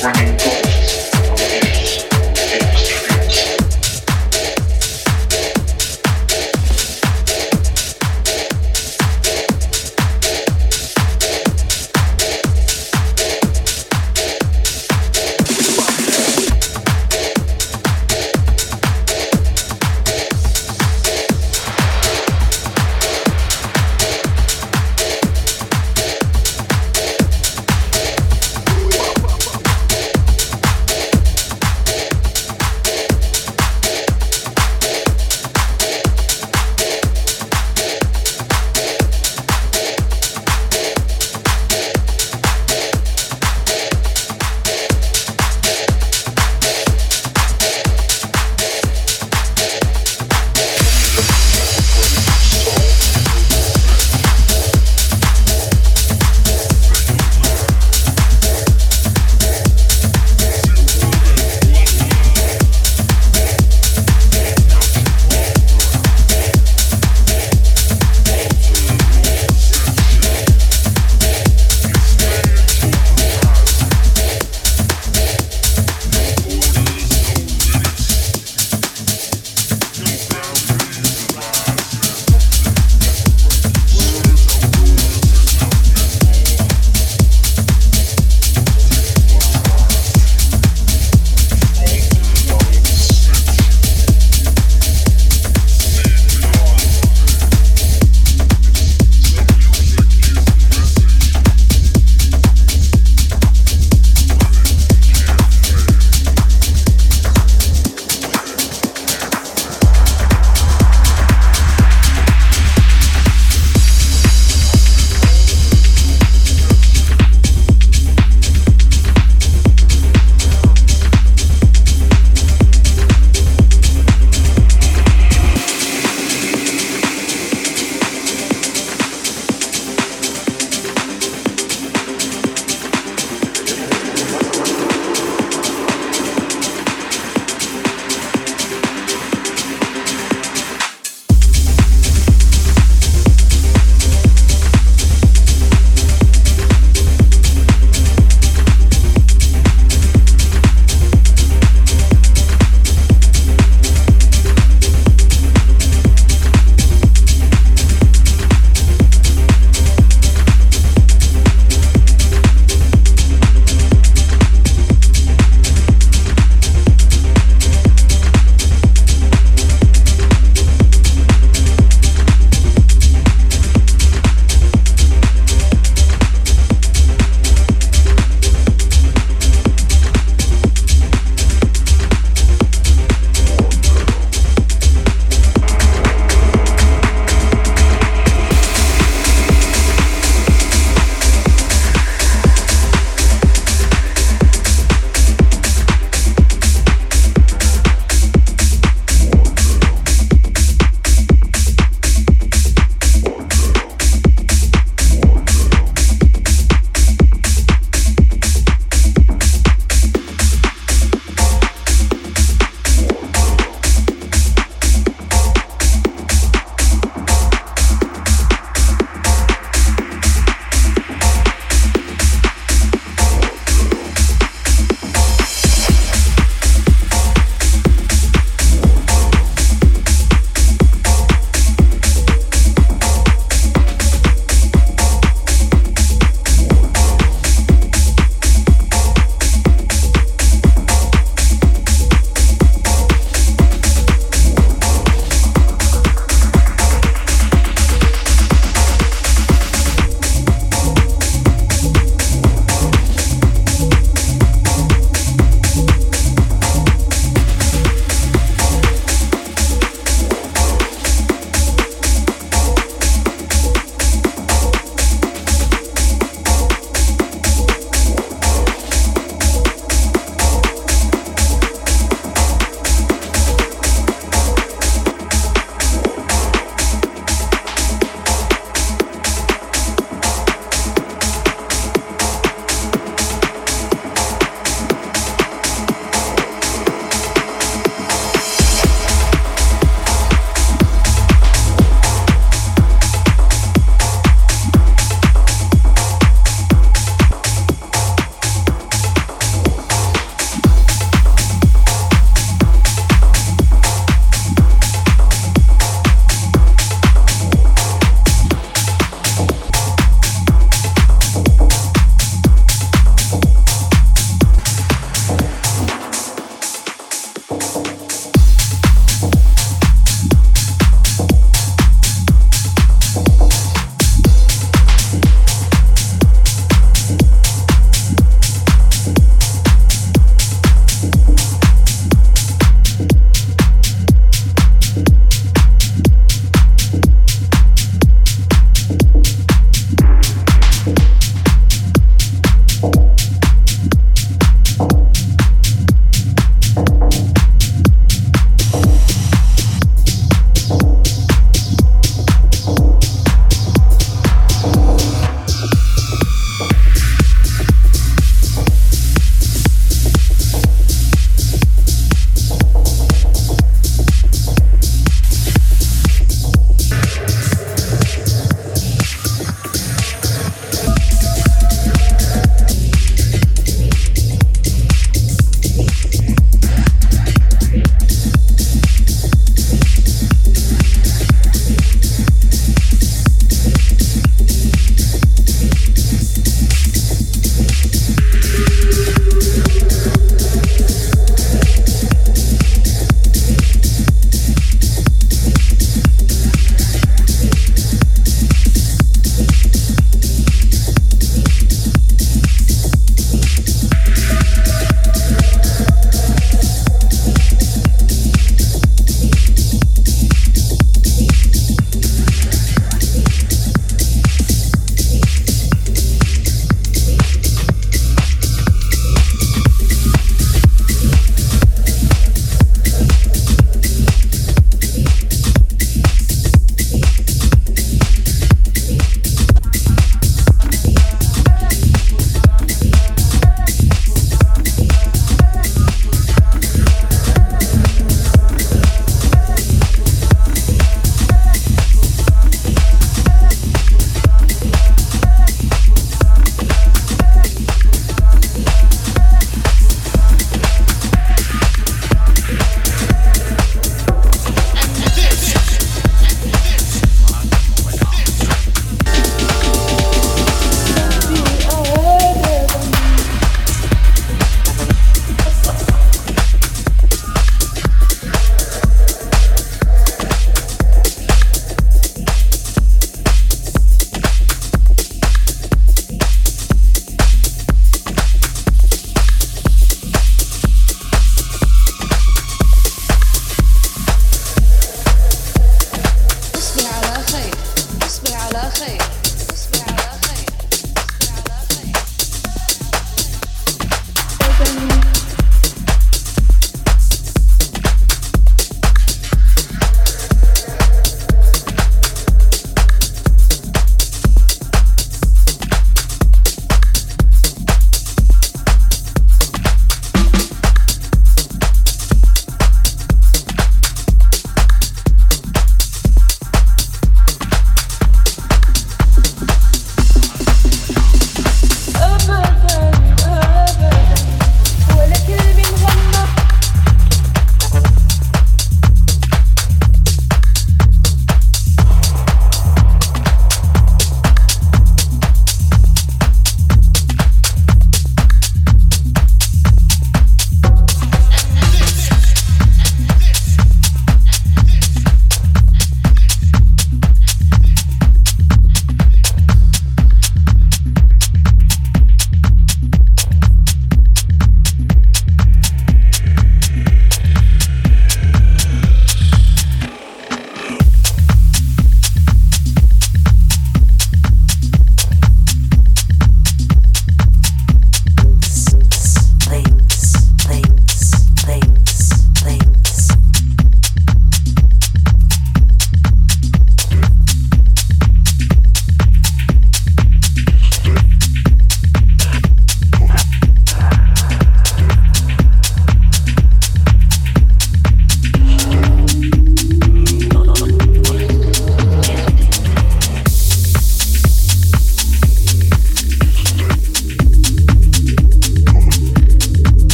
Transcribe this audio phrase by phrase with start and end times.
[0.00, 0.29] Bringing